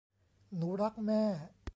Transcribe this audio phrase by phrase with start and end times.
[0.55, 1.23] หนูรักแม่